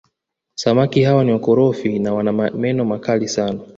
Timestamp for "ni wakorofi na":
1.23-2.13